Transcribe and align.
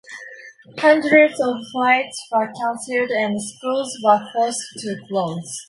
Hundreds 0.79 1.39
of 1.39 1.57
flights 1.71 2.27
were 2.31 2.51
cancelled 2.59 3.11
and 3.11 3.39
schools 3.39 3.95
were 4.03 4.27
forced 4.33 4.65
to 4.79 4.95
close. 5.07 5.59